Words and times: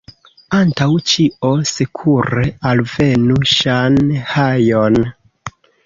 Antaŭ 0.59 0.87
ĉio, 1.11 1.51
sekure 1.73 2.47
alvenu 2.73 3.39
Ŝanhajon. 3.55 5.03